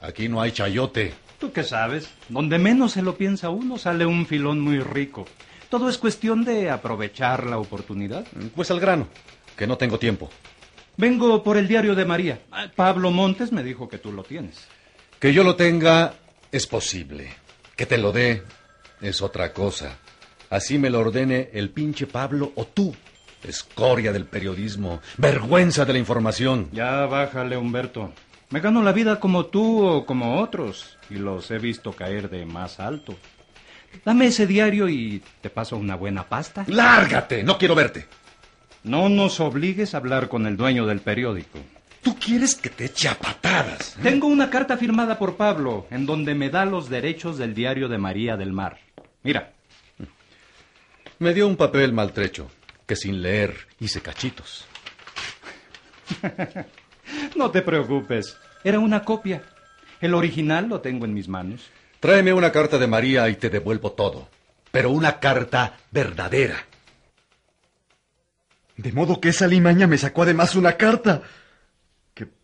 Aquí 0.00 0.28
no 0.28 0.40
hay 0.40 0.50
chayote. 0.52 1.14
¿Tú 1.38 1.52
qué 1.52 1.62
sabes? 1.62 2.10
Donde 2.28 2.58
menos 2.58 2.92
se 2.92 3.02
lo 3.02 3.16
piensa 3.16 3.48
uno 3.50 3.78
sale 3.78 4.06
un 4.06 4.26
filón 4.26 4.60
muy 4.60 4.80
rico. 4.80 5.24
Todo 5.68 5.88
es 5.88 5.98
cuestión 5.98 6.44
de 6.44 6.68
aprovechar 6.68 7.46
la 7.46 7.58
oportunidad. 7.58 8.26
Pues 8.56 8.70
al 8.72 8.80
grano, 8.80 9.06
que 9.56 9.66
no 9.68 9.76
tengo 9.78 9.98
tiempo. 9.98 10.30
Vengo 10.96 11.42
por 11.44 11.56
el 11.56 11.68
diario 11.68 11.94
de 11.94 12.04
María. 12.04 12.40
Pablo 12.74 13.10
Montes 13.10 13.52
me 13.52 13.62
dijo 13.62 13.88
que 13.88 13.98
tú 13.98 14.12
lo 14.12 14.24
tienes. 14.24 14.66
Que 15.20 15.34
yo 15.34 15.44
lo 15.44 15.54
tenga 15.54 16.14
es 16.50 16.66
posible. 16.66 17.28
Que 17.76 17.84
te 17.84 17.98
lo 17.98 18.10
dé 18.10 18.42
es 19.02 19.20
otra 19.20 19.52
cosa. 19.52 19.98
Así 20.48 20.78
me 20.78 20.88
lo 20.88 20.98
ordene 21.00 21.50
el 21.52 21.68
pinche 21.68 22.06
Pablo 22.06 22.52
o 22.54 22.64
tú. 22.64 22.96
Escoria 23.44 24.12
del 24.12 24.24
periodismo, 24.24 25.02
vergüenza 25.18 25.84
de 25.84 25.92
la 25.92 25.98
información. 25.98 26.70
Ya 26.72 27.04
bájale, 27.04 27.58
Humberto. 27.58 28.14
Me 28.48 28.60
gano 28.60 28.82
la 28.82 28.92
vida 28.92 29.20
como 29.20 29.44
tú 29.44 29.86
o 29.86 30.06
como 30.06 30.40
otros, 30.40 30.98
y 31.10 31.16
los 31.16 31.50
he 31.50 31.58
visto 31.58 31.92
caer 31.92 32.30
de 32.30 32.46
más 32.46 32.80
alto. 32.80 33.14
Dame 34.06 34.26
ese 34.26 34.46
diario 34.46 34.88
y 34.88 35.22
te 35.42 35.50
paso 35.50 35.76
una 35.76 35.96
buena 35.96 36.28
pasta. 36.30 36.64
¡Lárgate! 36.66 37.42
No 37.42 37.58
quiero 37.58 37.74
verte. 37.74 38.06
No 38.84 39.10
nos 39.10 39.38
obligues 39.38 39.92
a 39.92 39.98
hablar 39.98 40.30
con 40.30 40.46
el 40.46 40.56
dueño 40.56 40.86
del 40.86 41.00
periódico. 41.00 41.58
Tú 42.02 42.16
quieres 42.18 42.54
que 42.54 42.70
te 42.70 42.86
eche 42.86 43.08
a 43.08 43.14
patadas. 43.14 43.96
¿eh? 43.96 44.00
Tengo 44.02 44.26
una 44.26 44.48
carta 44.48 44.76
firmada 44.76 45.18
por 45.18 45.36
Pablo 45.36 45.86
en 45.90 46.06
donde 46.06 46.34
me 46.34 46.48
da 46.48 46.64
los 46.64 46.88
derechos 46.88 47.36
del 47.36 47.54
diario 47.54 47.88
de 47.88 47.98
María 47.98 48.36
del 48.36 48.52
Mar. 48.52 48.78
Mira. 49.22 49.52
Me 51.18 51.34
dio 51.34 51.46
un 51.46 51.56
papel 51.56 51.92
maltrecho 51.92 52.50
que 52.86 52.96
sin 52.96 53.20
leer 53.20 53.54
hice 53.78 54.00
cachitos. 54.00 54.64
no 57.36 57.50
te 57.50 57.60
preocupes. 57.60 58.36
Era 58.64 58.78
una 58.78 59.04
copia. 59.04 59.42
El 60.00 60.14
original 60.14 60.68
lo 60.68 60.80
tengo 60.80 61.04
en 61.04 61.12
mis 61.12 61.28
manos. 61.28 61.68
Tráeme 62.00 62.32
una 62.32 62.50
carta 62.50 62.78
de 62.78 62.86
María 62.86 63.28
y 63.28 63.34
te 63.36 63.50
devuelvo 63.50 63.92
todo. 63.92 64.28
Pero 64.70 64.90
una 64.90 65.20
carta 65.20 65.76
verdadera. 65.90 66.64
De 68.76 68.92
modo 68.92 69.20
que 69.20 69.28
esa 69.28 69.46
limaña 69.46 69.86
me 69.86 69.98
sacó 69.98 70.22
además 70.22 70.54
una 70.56 70.78
carta. 70.78 71.22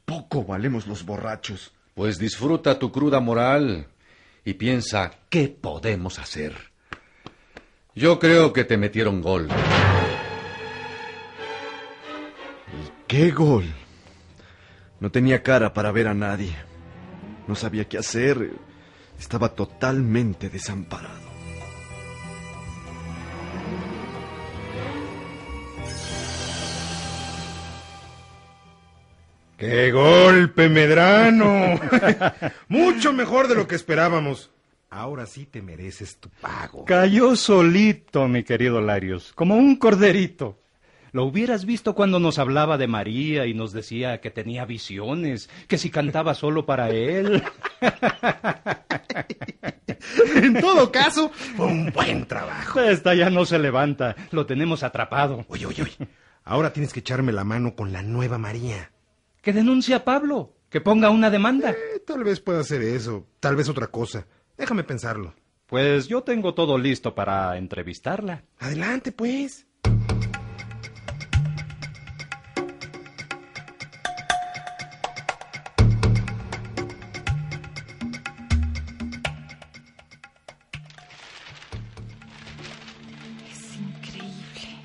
Poco 0.06 0.44
valemos 0.44 0.86
los 0.86 1.04
borrachos. 1.04 1.72
Pues 1.94 2.18
disfruta 2.18 2.78
tu 2.78 2.92
cruda 2.92 3.20
moral 3.20 3.88
y 4.44 4.54
piensa 4.54 5.10
qué 5.28 5.48
podemos 5.48 6.18
hacer. 6.20 6.54
Yo 7.94 8.18
creo 8.18 8.52
que 8.52 8.64
te 8.64 8.76
metieron 8.76 9.20
gol. 9.20 9.48
¿Y 12.68 12.90
qué 13.08 13.32
gol? 13.32 13.64
No 15.00 15.10
tenía 15.10 15.42
cara 15.42 15.74
para 15.74 15.90
ver 15.90 16.06
a 16.06 16.14
nadie. 16.14 16.54
No 17.48 17.56
sabía 17.56 17.88
qué 17.88 17.98
hacer. 17.98 18.52
Estaba 19.18 19.54
totalmente 19.54 20.48
desamparado. 20.48 21.25
¡Qué 29.56 29.90
golpe, 29.90 30.68
Medrano! 30.68 31.80
Mucho 32.68 33.12
mejor 33.12 33.48
de 33.48 33.54
lo 33.54 33.66
que 33.66 33.74
esperábamos. 33.74 34.50
Ahora 34.90 35.26
sí 35.26 35.46
te 35.46 35.62
mereces 35.62 36.18
tu 36.18 36.28
pago. 36.28 36.84
Cayó 36.84 37.36
solito, 37.36 38.28
mi 38.28 38.44
querido 38.44 38.80
Larios, 38.80 39.32
como 39.34 39.56
un 39.56 39.76
corderito. 39.76 40.58
Lo 41.12 41.24
hubieras 41.24 41.64
visto 41.64 41.94
cuando 41.94 42.20
nos 42.20 42.38
hablaba 42.38 42.76
de 42.76 42.86
María 42.86 43.46
y 43.46 43.54
nos 43.54 43.72
decía 43.72 44.20
que 44.20 44.30
tenía 44.30 44.66
visiones, 44.66 45.48
que 45.68 45.78
si 45.78 45.88
cantaba 45.88 46.34
solo 46.34 46.66
para 46.66 46.90
él. 46.90 47.42
en 50.34 50.60
todo 50.60 50.92
caso, 50.92 51.30
fue 51.56 51.66
un 51.66 51.90
buen 51.92 52.26
trabajo. 52.26 52.80
Esta 52.80 53.14
ya 53.14 53.30
no 53.30 53.46
se 53.46 53.58
levanta, 53.58 54.14
lo 54.30 54.44
tenemos 54.44 54.82
atrapado. 54.82 55.46
Oye, 55.48 55.64
oye, 55.64 55.82
oye. 55.82 56.08
Ahora 56.44 56.72
tienes 56.72 56.92
que 56.92 57.00
echarme 57.00 57.32
la 57.32 57.44
mano 57.44 57.74
con 57.74 57.92
la 57.92 58.02
nueva 58.02 58.36
María. 58.36 58.90
Que 59.46 59.52
denuncie 59.52 59.94
a 59.94 60.04
Pablo, 60.04 60.56
que 60.68 60.80
ponga 60.80 61.08
una 61.08 61.30
demanda. 61.30 61.70
Eh, 61.70 62.02
tal 62.04 62.24
vez 62.24 62.40
pueda 62.40 62.58
hacer 62.58 62.82
eso, 62.82 63.28
tal 63.38 63.54
vez 63.54 63.68
otra 63.68 63.86
cosa. 63.86 64.26
Déjame 64.58 64.82
pensarlo. 64.82 65.36
Pues 65.66 66.08
yo 66.08 66.24
tengo 66.24 66.52
todo 66.52 66.76
listo 66.76 67.14
para 67.14 67.56
entrevistarla. 67.56 68.42
Adelante, 68.58 69.12
pues. 69.12 69.68
Es 83.48 83.76
increíble. 83.76 84.80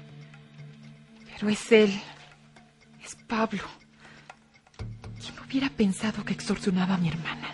Pero 1.34 1.50
es 1.50 1.72
él. 1.72 2.00
Es 3.04 3.16
Pablo. 3.28 3.81
¿Quién 5.52 5.66
hubiera 5.66 5.76
pensado 5.76 6.24
que 6.24 6.32
extorsionaba 6.32 6.94
a 6.94 6.98
mi 6.98 7.10
hermana? 7.10 7.54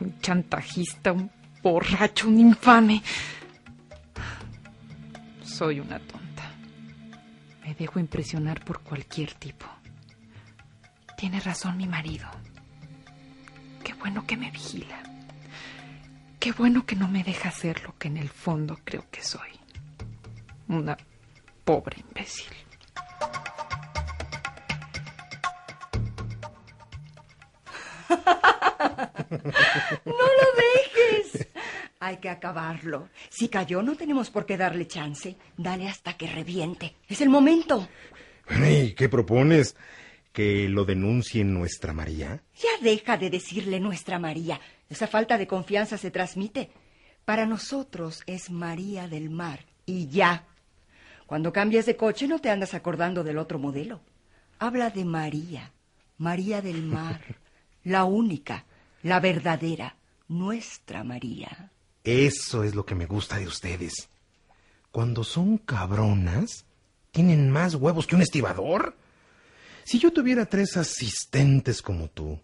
Un 0.00 0.18
chantajista, 0.18 1.12
un 1.12 1.30
borracho, 1.62 2.26
un 2.26 2.40
infame. 2.40 3.02
Soy 5.44 5.80
una 5.80 5.98
tonta. 5.98 6.50
Me 7.62 7.74
dejo 7.74 8.00
impresionar 8.00 8.64
por 8.64 8.80
cualquier 8.80 9.34
tipo. 9.34 9.66
Tiene 11.18 11.38
razón 11.40 11.76
mi 11.76 11.86
marido. 11.86 12.30
Qué 13.84 13.92
bueno 13.92 14.26
que 14.26 14.38
me 14.38 14.50
vigila. 14.50 15.02
Qué 16.40 16.52
bueno 16.52 16.86
que 16.86 16.96
no 16.96 17.08
me 17.08 17.22
deja 17.22 17.50
ser 17.50 17.82
lo 17.82 17.94
que 17.98 18.08
en 18.08 18.16
el 18.16 18.30
fondo 18.30 18.78
creo 18.84 19.04
que 19.10 19.22
soy. 19.22 19.50
Una 20.68 20.96
Pobre 21.62 22.00
imbécil. 22.08 22.65
¡No 30.04 30.12
lo 30.12 30.48
dejes! 30.56 31.48
Hay 32.00 32.18
que 32.18 32.28
acabarlo. 32.28 33.08
Si 33.30 33.48
cayó, 33.48 33.82
no 33.82 33.96
tenemos 33.96 34.30
por 34.30 34.46
qué 34.46 34.56
darle 34.56 34.86
chance. 34.86 35.36
Dale 35.56 35.88
hasta 35.88 36.16
que 36.16 36.26
reviente. 36.26 36.94
Es 37.08 37.20
el 37.20 37.28
momento. 37.28 37.88
¿Y 38.50 38.92
qué 38.92 39.08
propones? 39.08 39.76
¿Que 40.32 40.68
lo 40.68 40.84
denuncien 40.84 41.54
nuestra 41.54 41.92
María? 41.92 42.42
Ya 42.54 42.68
deja 42.82 43.16
de 43.16 43.30
decirle 43.30 43.80
nuestra 43.80 44.18
María. 44.18 44.60
Esa 44.88 45.06
falta 45.06 45.38
de 45.38 45.46
confianza 45.46 45.96
se 45.96 46.10
transmite. 46.10 46.70
Para 47.24 47.46
nosotros 47.46 48.22
es 48.26 48.50
María 48.50 49.08
del 49.08 49.30
Mar. 49.30 49.64
Y 49.86 50.08
ya. 50.08 50.44
Cuando 51.26 51.52
cambias 51.52 51.86
de 51.86 51.96
coche 51.96 52.28
no 52.28 52.38
te 52.38 52.50
andas 52.50 52.74
acordando 52.74 53.24
del 53.24 53.38
otro 53.38 53.58
modelo. 53.58 54.00
Habla 54.58 54.90
de 54.90 55.04
María. 55.04 55.72
María 56.18 56.60
del 56.60 56.82
Mar. 56.82 57.20
la 57.84 58.04
única, 58.04 58.64
la 59.02 59.20
verdadera, 59.20 59.96
nuestra 60.28 61.04
María. 61.04 61.70
Eso 62.04 62.64
es 62.64 62.74
lo 62.74 62.86
que 62.86 62.94
me 62.94 63.06
gusta 63.06 63.38
de 63.38 63.46
ustedes. 63.46 64.08
Cuando 64.90 65.24
son 65.24 65.58
cabronas, 65.58 66.64
tienen 67.10 67.50
más 67.50 67.74
huevos 67.74 68.06
que 68.06 68.14
un 68.14 68.22
estibador. 68.22 68.96
Si 69.84 69.98
yo 69.98 70.12
tuviera 70.12 70.46
tres 70.46 70.76
asistentes 70.76 71.82
como 71.82 72.08
tú, 72.08 72.38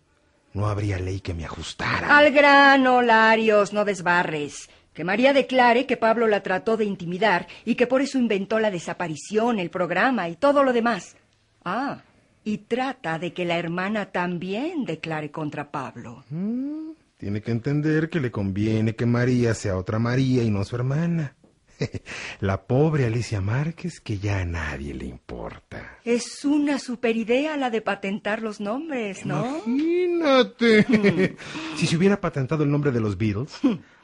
no 0.53 0.67
habría 0.67 0.99
ley 0.99 1.21
que 1.21 1.35
me 1.35 1.45
ajustara. 1.45 2.17
Al 2.17 2.31
grano, 2.33 3.03
Larios, 3.03 3.73
no 3.73 3.85
desbarres. 3.85 4.69
Que 4.93 5.05
María 5.05 5.33
declare 5.33 5.87
que 5.87 5.97
Pablo 5.97 6.27
la 6.27 6.43
trató 6.43 6.77
de 6.77 6.85
intimidar 6.85 7.47
y 7.65 7.77
que 7.77 7.87
por 7.87 8.03
eso 8.03 8.19
inventó 8.19 8.59
la 8.59 8.71
desaparición, 8.71 9.59
el 9.59 9.71
programa 9.71 10.29
y 10.29 10.37
todo 10.37 10.63
lo 10.65 10.73
demás. 10.73 11.17
Ah, 11.65 12.03
y 12.45 12.59
trata 12.59 13.19
de 13.19 13.33
que 13.33 13.45
la 13.45 13.59
hermana 13.59 14.07
también 14.07 14.85
declare 14.85 15.31
contra 15.31 15.71
Pablo. 15.71 16.25
Mm, 16.31 16.91
tiene 17.17 17.41
que 17.41 17.53
entender 17.53 18.11
que 18.11 18.21
le 18.21 18.31
conviene 18.31 18.97
que 18.97 19.07
María 19.07 19.55
sea 19.55 19.77
otra 19.77 19.99
María 19.99 20.43
y 20.43 20.51
no 20.51 20.65
su 20.65 20.77
hermana. 20.77 21.37
La 22.41 22.67
pobre 22.67 23.07
Alicia 23.07 23.41
Márquez 23.41 24.01
que 24.01 24.19
ya 24.19 24.41
a 24.41 24.45
nadie 24.45 24.95
le 24.95 25.07
importa. 25.07 25.99
Es 26.05 26.45
una 26.45 26.79
superidea 26.79 27.57
la 27.57 27.71
de 27.71 27.81
patentar 27.81 28.43
los 28.43 28.61
nombres, 28.61 29.25
¿no? 29.25 29.63
Imagínate. 29.67 31.37
si 31.77 31.87
se 31.87 31.97
hubiera 31.97 32.21
patentado 32.21 32.65
el 32.65 32.71
nombre 32.71 32.91
de 32.91 33.01
los 33.01 33.17
Beatles, 33.17 33.53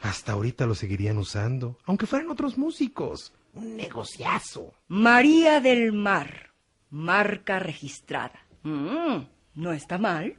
hasta 0.03 0.33
ahorita 0.33 0.67
lo 0.67 0.75
seguirían 0.75 1.19
usando, 1.19 1.79
aunque 1.85 2.07
fueran 2.07 2.31
otros 2.31 2.59
músicos. 2.59 3.33
Un 3.55 3.77
negociazo. 3.77 4.75
María 4.89 5.61
del 5.61 5.93
Mar, 5.93 6.48
marca 6.91 7.59
registrada. 7.59 8.39
Mm, 8.63 9.27
no 9.55 9.73
está 9.73 9.99
mal. 9.99 10.37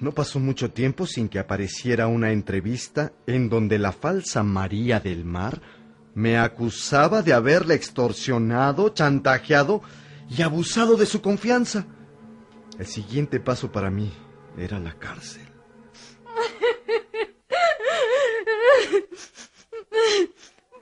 No 0.00 0.12
pasó 0.12 0.40
mucho 0.40 0.70
tiempo 0.70 1.06
sin 1.06 1.28
que 1.28 1.38
apareciera 1.38 2.06
una 2.06 2.32
entrevista 2.32 3.12
en 3.26 3.50
donde 3.50 3.78
la 3.78 3.92
falsa 3.92 4.42
María 4.42 4.98
del 4.98 5.26
Mar 5.26 5.60
me 6.14 6.38
acusaba 6.38 7.22
de 7.22 7.34
haberle 7.34 7.74
extorsionado, 7.74 8.88
chantajeado 8.88 9.82
y 10.28 10.40
abusado 10.40 10.96
de 10.96 11.04
su 11.04 11.20
confianza. 11.20 11.86
El 12.78 12.86
siguiente 12.86 13.40
paso 13.40 13.70
para 13.70 13.90
mí 13.90 14.10
era 14.56 14.78
la 14.78 14.94
cárcel. 14.94 15.46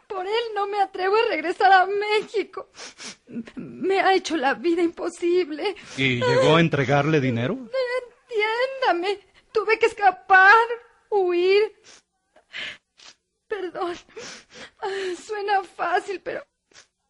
Por 0.06 0.26
él 0.26 0.44
no 0.54 0.57
me 0.70 0.80
atrevo 0.80 1.16
a 1.16 1.28
regresar 1.28 1.72
a 1.72 1.86
México. 1.86 2.70
Me 3.56 4.00
ha 4.00 4.14
hecho 4.14 4.36
la 4.36 4.54
vida 4.54 4.82
imposible. 4.82 5.76
¿Y 5.96 6.20
llegó 6.20 6.56
a 6.56 6.60
entregarle 6.60 7.20
dinero? 7.20 7.58
Entiéndame. 8.28 9.20
Tuve 9.52 9.78
que 9.78 9.86
escapar, 9.86 10.56
huir. 11.10 11.74
Perdón. 13.46 13.96
Suena 15.24 15.64
fácil, 15.64 16.20
pero 16.20 16.46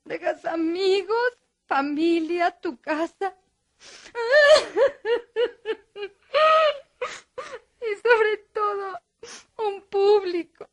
dejas 0.05 0.44
amigos, 0.44 1.33
familia, 1.66 2.51
tu 2.51 2.81
casa. 2.81 3.37
Y 7.81 7.94
sobre 8.07 8.37
todo, 8.53 8.99
un 9.59 9.83
público. 9.83 10.68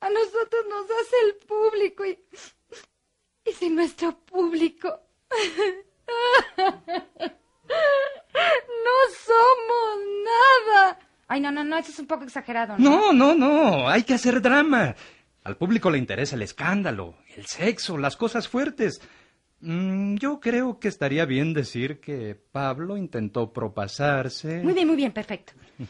A 0.00 0.10
nosotros 0.10 0.66
nos 0.68 0.84
hace 0.90 1.16
el 1.26 1.36
público 1.36 2.04
y, 2.04 2.18
y 3.44 3.52
sin 3.52 3.74
nuestro 3.76 4.18
público. 4.18 5.00
No 8.84 8.96
somos 9.24 9.98
nada. 10.24 10.98
Ay, 11.26 11.40
no, 11.40 11.50
no, 11.50 11.64
no, 11.64 11.73
eso 11.84 11.92
es 11.92 11.98
un 11.98 12.06
poco 12.06 12.24
exagerado. 12.24 12.76
¿no? 12.78 13.12
No, 13.12 13.12
no, 13.12 13.34
no, 13.34 13.88
hay 13.88 14.02
que 14.02 14.14
hacer 14.14 14.40
drama. 14.40 14.94
Al 15.44 15.56
público 15.56 15.90
le 15.90 15.98
interesa 15.98 16.36
el 16.36 16.42
escándalo, 16.42 17.16
el 17.36 17.44
sexo, 17.46 17.98
las 17.98 18.16
cosas 18.16 18.48
fuertes. 18.48 19.00
Mm, 19.60 20.16
yo 20.16 20.40
creo 20.40 20.78
que 20.80 20.88
estaría 20.88 21.26
bien 21.26 21.52
decir 21.52 22.00
que 22.00 22.34
Pablo 22.34 22.96
intentó 22.96 23.52
propasarse. 23.52 24.62
Muy 24.62 24.72
bien, 24.72 24.86
muy 24.86 24.96
bien, 24.96 25.12
perfecto. 25.12 25.52
Lo 25.78 25.86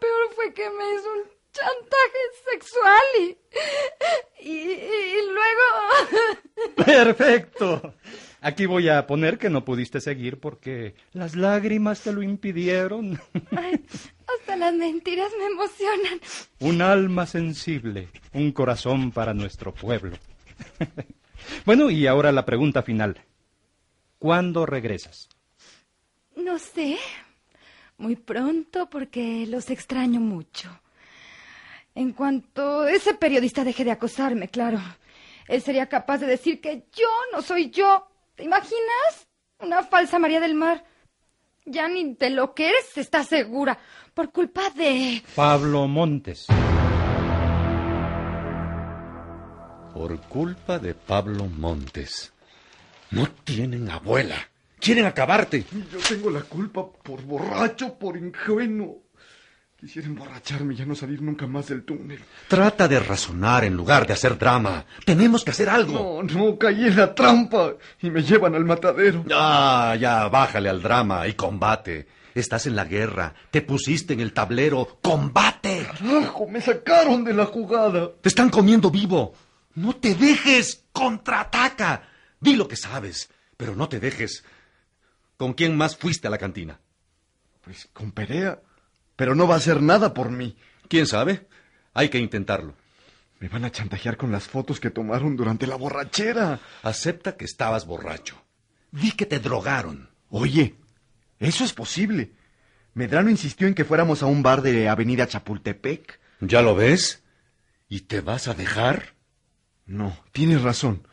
peor 0.00 0.34
fue 0.34 0.52
que 0.52 0.68
me 0.70 0.94
hizo 0.94 1.12
un 1.12 1.22
chantaje 1.52 2.18
sexual 2.50 3.04
y, 3.20 4.48
y, 4.48 4.72
y 4.72 5.18
luego... 5.32 5.64
Perfecto. 6.84 7.94
Aquí 8.46 8.64
voy 8.64 8.88
a 8.88 9.08
poner 9.08 9.38
que 9.38 9.50
no 9.50 9.64
pudiste 9.64 10.00
seguir 10.00 10.38
porque 10.38 10.94
las 11.12 11.34
lágrimas 11.34 12.02
te 12.02 12.12
lo 12.12 12.22
impidieron. 12.22 13.20
Ay, 13.50 13.84
hasta 14.24 14.54
las 14.54 14.72
mentiras 14.72 15.32
me 15.36 15.46
emocionan. 15.46 16.20
Un 16.60 16.80
alma 16.80 17.26
sensible, 17.26 18.06
un 18.32 18.52
corazón 18.52 19.10
para 19.10 19.34
nuestro 19.34 19.74
pueblo. 19.74 20.16
bueno, 21.66 21.90
y 21.90 22.06
ahora 22.06 22.30
la 22.30 22.46
pregunta 22.46 22.84
final. 22.84 23.20
¿Cuándo 24.20 24.64
regresas? 24.64 25.28
No 26.36 26.60
sé. 26.60 26.98
Muy 27.98 28.14
pronto 28.14 28.88
porque 28.88 29.44
los 29.48 29.70
extraño 29.70 30.20
mucho. 30.20 30.70
En 31.96 32.12
cuanto 32.12 32.86
ese 32.86 33.14
periodista 33.14 33.64
deje 33.64 33.84
de 33.84 33.90
acosarme, 33.90 34.46
claro. 34.46 34.78
Él 35.48 35.62
sería 35.62 35.88
capaz 35.88 36.18
de 36.18 36.28
decir 36.28 36.60
que 36.60 36.84
yo 36.92 37.08
no 37.32 37.42
soy 37.42 37.70
yo. 37.70 38.06
¿Te 38.36 38.44
imaginas? 38.44 39.26
Una 39.60 39.82
falsa 39.82 40.18
María 40.18 40.40
del 40.40 40.54
Mar. 40.54 40.84
Ya 41.64 41.88
ni 41.88 42.14
de 42.14 42.30
lo 42.30 42.54
que 42.54 42.68
eres 42.68 42.96
estás 42.96 43.28
segura. 43.28 43.78
Por 44.12 44.30
culpa 44.30 44.68
de... 44.70 45.22
Pablo 45.34 45.88
Montes. 45.88 46.46
Por 49.94 50.20
culpa 50.28 50.78
de 50.78 50.94
Pablo 50.94 51.46
Montes. 51.46 52.34
No 53.10 53.26
tienen 53.44 53.90
abuela. 53.90 54.36
Quieren 54.78 55.06
acabarte. 55.06 55.64
Yo 55.90 55.98
tengo 56.06 56.28
la 56.28 56.42
culpa 56.42 56.86
por 56.86 57.22
borracho, 57.22 57.98
por 57.98 58.18
ingenuo. 58.18 59.05
Quisiera 59.86 60.08
emborracharme 60.08 60.74
y 60.74 60.78
ya 60.78 60.84
no 60.84 60.96
salir 60.96 61.22
nunca 61.22 61.46
más 61.46 61.68
del 61.68 61.84
túnel. 61.84 62.18
Trata 62.48 62.88
de 62.88 62.98
razonar 62.98 63.62
en 63.62 63.76
lugar 63.76 64.04
de 64.04 64.14
hacer 64.14 64.36
drama. 64.36 64.84
Tenemos 65.04 65.44
que 65.44 65.52
hacer 65.52 65.68
algo. 65.68 66.24
No, 66.24 66.34
no, 66.34 66.58
caí 66.58 66.86
en 66.86 66.96
la 66.96 67.14
trampa 67.14 67.74
y 68.02 68.10
me 68.10 68.20
llevan 68.20 68.56
al 68.56 68.64
matadero. 68.64 69.24
Ah, 69.32 69.94
ya, 69.96 70.26
bájale 70.26 70.70
al 70.70 70.82
drama 70.82 71.28
y 71.28 71.34
combate. 71.34 72.08
Estás 72.34 72.66
en 72.66 72.74
la 72.74 72.84
guerra, 72.84 73.32
te 73.52 73.62
pusiste 73.62 74.14
en 74.14 74.18
el 74.18 74.32
tablero. 74.32 74.98
¡Combate! 75.00 75.86
Carajo, 75.86 76.48
me 76.48 76.60
sacaron 76.60 77.22
de 77.22 77.34
la 77.34 77.46
jugada. 77.46 78.10
Te 78.20 78.28
están 78.28 78.50
comiendo 78.50 78.90
vivo. 78.90 79.34
No 79.76 79.94
te 79.94 80.16
dejes. 80.16 80.84
Contraataca. 80.90 82.08
Di 82.40 82.56
lo 82.56 82.66
que 82.66 82.74
sabes, 82.74 83.30
pero 83.56 83.76
no 83.76 83.88
te 83.88 84.00
dejes. 84.00 84.42
¿Con 85.36 85.52
quién 85.52 85.76
más 85.76 85.96
fuiste 85.96 86.26
a 86.26 86.30
la 86.30 86.38
cantina? 86.38 86.80
Pues 87.60 87.88
con 87.92 88.10
Perea. 88.10 88.60
Pero 89.16 89.34
no 89.34 89.48
va 89.48 89.54
a 89.54 89.58
hacer 89.58 89.82
nada 89.82 90.14
por 90.14 90.30
mí. 90.30 90.56
¿Quién 90.88 91.06
sabe? 91.06 91.46
Hay 91.94 92.08
que 92.10 92.18
intentarlo. 92.18 92.74
Me 93.38 93.48
van 93.48 93.64
a 93.64 93.72
chantajear 93.72 94.16
con 94.16 94.32
las 94.32 94.44
fotos 94.44 94.80
que 94.80 94.90
tomaron 94.90 95.36
durante 95.36 95.66
la 95.66 95.76
borrachera. 95.76 96.60
Acepta 96.82 97.36
que 97.36 97.44
estabas 97.44 97.86
borracho. 97.86 98.42
Di 98.92 99.12
que 99.12 99.26
te 99.26 99.38
drogaron. 99.40 100.08
Oye, 100.30 100.74
eso 101.38 101.64
es 101.64 101.72
posible. 101.72 102.32
Medrano 102.94 103.28
insistió 103.28 103.66
en 103.66 103.74
que 103.74 103.84
fuéramos 103.84 104.22
a 104.22 104.26
un 104.26 104.42
bar 104.42 104.62
de 104.62 104.88
Avenida 104.88 105.26
Chapultepec. 105.26 106.18
¿Ya 106.40 106.62
lo 106.62 106.74
ves? 106.74 107.22
¿Y 107.88 108.00
te 108.02 108.20
vas 108.20 108.48
a 108.48 108.54
dejar? 108.54 109.14
No, 109.84 110.16
tienes 110.32 110.62
razón. 110.62 111.06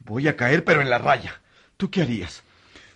Voy 0.00 0.28
a 0.28 0.36
caer, 0.36 0.64
pero 0.64 0.82
en 0.82 0.90
la 0.90 0.98
raya. 0.98 1.40
¿Tú 1.78 1.90
qué 1.90 2.02
harías? 2.02 2.42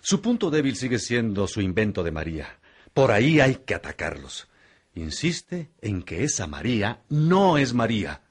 Su 0.01 0.21
punto 0.21 0.51
débil 0.51 0.75
sigue 0.75 0.99
siendo 0.99 1.47
su 1.47 1.61
invento 1.61 2.03
de 2.03 2.11
María. 2.11 2.58
Por 2.93 3.11
ahí 3.11 3.39
hay 3.39 3.55
que 3.65 3.75
atacarlos. 3.75 4.47
Insiste 4.95 5.69
en 5.81 6.03
que 6.03 6.23
esa 6.23 6.47
María 6.47 7.01
no 7.09 7.57
es 7.57 7.73
María. 7.73 8.21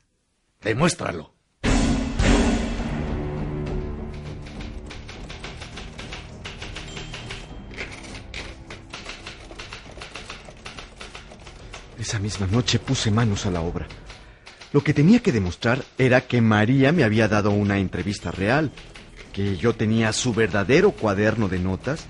Demuéstralo. 0.60 1.32
Esa 11.98 12.18
misma 12.20 12.46
noche 12.46 12.78
puse 12.78 13.10
manos 13.10 13.46
a 13.46 13.50
la 13.50 13.60
obra. 13.60 13.86
Lo 14.72 14.82
que 14.82 14.94
tenía 14.94 15.20
que 15.20 15.32
demostrar 15.32 15.82
era 15.96 16.20
que 16.22 16.40
María 16.40 16.92
me 16.92 17.02
había 17.02 17.26
dado 17.28 17.50
una 17.50 17.78
entrevista 17.78 18.30
real, 18.30 18.70
que 19.32 19.56
yo 19.56 19.74
tenía 19.74 20.12
su 20.12 20.34
verdadero 20.34 20.92
cuaderno 20.92 21.48
de 21.48 21.58
notas 21.58 22.06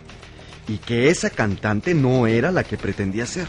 y 0.68 0.78
que 0.78 1.09
esa 1.09 1.31
cantante 1.31 1.94
no 1.94 2.26
era 2.26 2.52
la 2.52 2.62
que 2.62 2.76
pretendía 2.76 3.26
ser. 3.26 3.48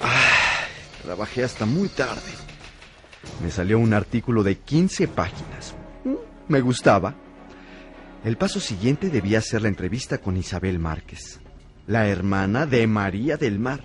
Ah, 0.00 0.64
trabajé 1.02 1.44
hasta 1.44 1.66
muy 1.66 1.88
tarde. 1.88 2.20
Me 3.42 3.50
salió 3.50 3.78
un 3.78 3.92
artículo 3.92 4.42
de 4.42 4.58
15 4.58 5.08
páginas. 5.08 5.74
Mm, 6.04 6.14
Me 6.48 6.60
gustaba. 6.60 7.14
El 8.24 8.36
paso 8.36 8.60
siguiente 8.60 9.10
debía 9.10 9.40
ser 9.40 9.62
la 9.62 9.68
entrevista 9.68 10.18
con 10.18 10.36
Isabel 10.36 10.78
Márquez, 10.78 11.40
la 11.88 12.06
hermana 12.06 12.66
de 12.66 12.86
María 12.86 13.36
del 13.36 13.58
Mar. 13.58 13.84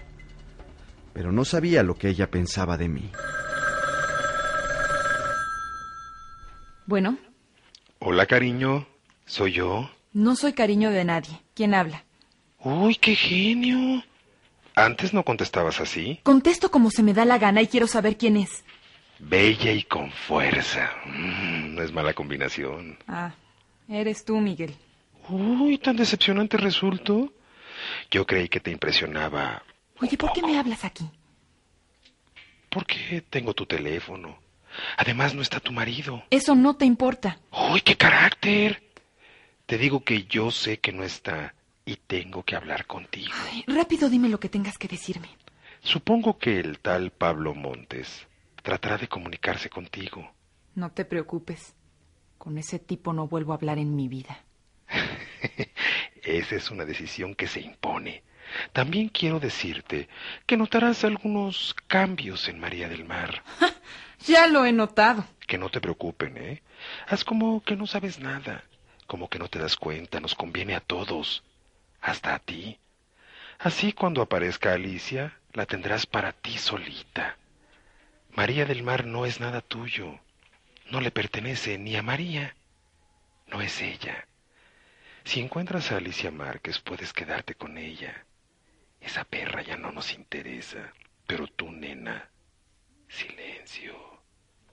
Pero 1.14 1.32
no 1.32 1.44
sabía 1.44 1.82
lo 1.82 1.96
que 1.96 2.10
ella 2.10 2.30
pensaba 2.30 2.78
de 2.78 2.88
mí. 2.90 3.12
Bueno, 6.86 7.18
Hola, 8.00 8.28
cariño. 8.28 8.88
¿Soy 9.26 9.54
yo? 9.54 9.90
No 10.18 10.36
soy 10.36 10.54
cariño 10.54 10.90
de 10.90 11.06
nadie. 11.06 11.40
¿Quién 11.54 11.76
habla? 11.76 12.04
Uy, 12.60 12.96
qué 12.96 13.16
genio. 13.16 14.04
Antes 14.74 15.14
no 15.14 15.24
contestabas 15.24 15.80
así. 15.80 16.20
Contesto 16.24 16.72
como 16.72 16.90
se 16.90 17.04
me 17.04 17.14
da 17.14 17.24
la 17.24 17.38
gana 17.38 17.62
y 17.62 17.68
quiero 17.68 17.86
saber 17.86 18.18
quién 18.18 18.36
es. 18.36 18.64
Bella 19.20 19.72
y 19.72 19.84
con 19.84 20.10
fuerza. 20.12 20.92
Mm, 21.06 21.76
no 21.76 21.84
es 21.84 21.92
mala 21.92 22.14
combinación. 22.14 22.98
Ah, 23.08 23.34
eres 23.88 24.26
tú, 24.26 24.38
Miguel. 24.40 24.76
Uy, 25.30 25.78
tan 25.78 25.96
decepcionante 25.96 26.58
resultó. 26.58 27.32
Yo 28.10 28.26
creí 28.26 28.50
que 28.50 28.60
te 28.60 28.72
impresionaba 28.72 29.62
Oye, 30.02 30.18
¿por 30.18 30.34
qué 30.34 30.42
me 30.42 30.58
hablas 30.58 30.84
aquí? 30.84 31.08
porque 32.70 33.24
tengo 33.30 33.54
tu 33.54 33.66
teléfono. 33.66 34.38
Además, 34.98 35.34
no 35.34 35.42
está 35.42 35.60
tu 35.60 35.72
marido. 35.72 36.24
Eso 36.30 36.54
no 36.54 36.76
te 36.76 36.86
importa. 36.86 37.40
¡Uy, 37.72 37.82
qué 37.82 37.96
carácter! 37.96 38.87
Te 39.68 39.78
digo 39.78 40.04
que 40.04 40.24
yo 40.24 40.50
sé 40.50 40.80
que 40.80 40.94
no 40.94 41.04
está 41.04 41.54
y 41.86 41.98
tengo 41.98 42.44
que 42.44 42.56
hablar 42.56 42.86
contigo. 42.88 43.34
Rápido 43.68 44.10
dime 44.10 44.30
lo 44.30 44.40
que 44.40 44.48
tengas 44.48 44.78
que 44.78 44.88
decirme. 44.88 45.28
Supongo 45.82 46.38
que 46.38 46.60
el 46.60 46.80
tal 46.80 47.12
Pablo 47.12 47.54
Montes 47.54 48.28
tratará 48.64 48.98
de 48.98 49.10
comunicarse 49.10 49.70
contigo. 49.70 50.32
No 50.74 50.92
te 50.92 51.04
preocupes. 51.04 51.76
Con 52.38 52.58
ese 52.58 52.80
tipo 52.80 53.12
no 53.12 53.28
vuelvo 53.28 53.52
a 53.52 53.56
hablar 53.56 53.78
en 53.78 53.94
mi 53.94 54.08
vida. 54.08 54.42
Esa 56.24 56.56
es 56.56 56.72
una 56.72 56.86
decisión 56.86 57.36
que 57.36 57.48
se 57.48 57.60
impone. 57.60 58.24
También 58.72 59.10
quiero 59.10 59.42
decirte 59.42 60.08
que 60.46 60.56
notarás 60.56 61.04
algunos 61.04 61.76
cambios 61.88 62.48
en 62.48 62.60
María 62.60 62.88
del 62.88 63.06
Mar. 63.06 63.44
Ya 64.26 64.48
lo 64.48 64.66
he 64.66 64.72
notado. 64.72 65.26
Que 65.46 65.60
no 65.60 65.70
te 65.70 65.80
preocupen, 65.80 66.38
¿eh? 66.38 66.64
Haz 67.08 67.24
como 67.24 67.62
que 67.62 67.76
no 67.76 67.86
sabes 67.86 68.20
nada, 68.20 68.64
como 69.08 69.30
que 69.30 69.40
no 69.40 69.48
te 69.48 69.60
das 69.60 69.76
cuenta, 69.76 70.20
nos 70.20 70.36
conviene 70.36 70.76
a 70.76 70.82
todos, 70.82 71.44
hasta 72.02 72.36
a 72.36 72.40
ti. 72.40 72.80
Así 73.58 73.94
cuando 73.94 74.22
aparezca 74.22 74.74
Alicia, 74.74 75.40
la 75.54 75.66
tendrás 75.66 76.06
para 76.06 76.34
ti 76.34 76.58
solita. 76.58 77.38
María 78.36 78.66
del 78.66 78.84
Mar 78.84 79.06
no 79.06 79.26
es 79.26 79.40
nada 79.40 79.62
tuyo, 79.62 80.20
no 80.92 81.02
le 81.02 81.10
pertenece 81.10 81.78
ni 81.80 81.96
a 81.96 82.04
María, 82.04 82.56
no 83.48 83.62
es 83.62 83.82
ella. 83.82 84.28
Si 85.24 85.42
encuentras 85.42 85.92
a 85.92 85.98
Alicia 85.98 86.30
Márquez, 86.30 86.80
puedes 86.80 87.14
quedarte 87.14 87.56
con 87.56 87.78
ella. 87.78 88.26
Esa 89.02 89.24
perra 89.24 89.62
ya 89.62 89.76
no 89.76 89.92
nos 89.92 90.14
interesa, 90.14 90.94
pero 91.26 91.48
tú, 91.48 91.72
nena, 91.72 92.30
silencio, 93.08 94.22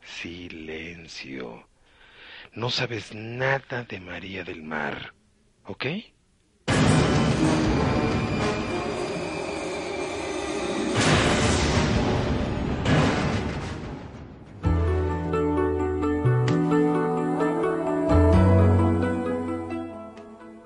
silencio. 0.02 1.66
No 2.56 2.70
sabes 2.70 3.12
nada 3.12 3.82
de 3.82 3.98
María 3.98 4.44
del 4.44 4.62
Mar, 4.62 5.12
¿ok? 5.66 5.86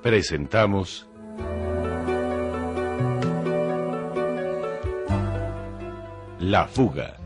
Presentamos 0.03 1.09
La 6.39 6.67
fuga. 6.67 7.18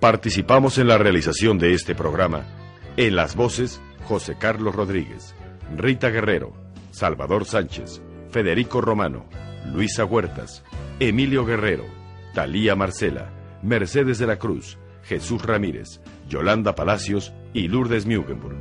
Participamos 0.00 0.78
en 0.78 0.86
la 0.86 0.96
realización 0.96 1.58
de 1.58 1.72
este 1.72 1.96
programa 1.96 2.46
en 2.96 3.16
las 3.16 3.34
voces 3.34 3.80
José 4.04 4.36
Carlos 4.38 4.74
Rodríguez, 4.74 5.34
Rita 5.76 6.10
Guerrero, 6.10 6.52
Salvador 6.92 7.44
Sánchez, 7.44 8.00
Federico 8.30 8.80
Romano, 8.80 9.24
Luisa 9.72 10.04
Huertas, 10.04 10.62
Emilio 11.00 11.44
Guerrero, 11.44 11.84
Talía 12.32 12.76
Marcela, 12.76 13.32
Mercedes 13.62 14.18
de 14.18 14.28
la 14.28 14.38
Cruz, 14.38 14.78
Jesús 15.02 15.42
Ramírez, 15.42 16.00
Yolanda 16.28 16.76
Palacios 16.76 17.32
y 17.52 17.66
Lourdes 17.66 18.06
Mugenburg. 18.06 18.56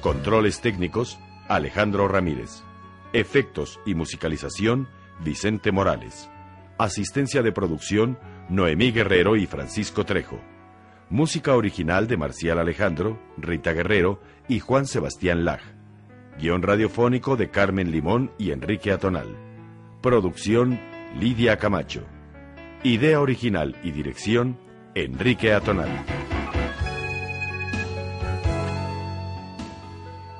Controles 0.00 0.60
técnicos, 0.60 1.18
Alejandro 1.48 2.06
Ramírez. 2.06 2.65
Efectos 3.16 3.80
y 3.86 3.94
musicalización, 3.94 4.88
Vicente 5.24 5.72
Morales. 5.72 6.28
Asistencia 6.76 7.40
de 7.40 7.50
producción, 7.50 8.18
Noemí 8.50 8.92
Guerrero 8.92 9.36
y 9.36 9.46
Francisco 9.46 10.04
Trejo. 10.04 10.38
Música 11.08 11.56
original 11.56 12.08
de 12.08 12.18
Marcial 12.18 12.58
Alejandro, 12.58 13.18
Rita 13.38 13.72
Guerrero 13.72 14.20
y 14.48 14.60
Juan 14.60 14.84
Sebastián 14.84 15.46
Laj. 15.46 15.62
Guión 16.38 16.60
radiofónico 16.60 17.38
de 17.38 17.48
Carmen 17.48 17.90
Limón 17.90 18.32
y 18.36 18.50
Enrique 18.50 18.92
Atonal. 18.92 19.34
Producción, 20.02 20.78
Lidia 21.18 21.56
Camacho. 21.56 22.04
Idea 22.82 23.22
original 23.22 23.76
y 23.82 23.92
dirección, 23.92 24.58
Enrique 24.94 25.54
Atonal. 25.54 25.88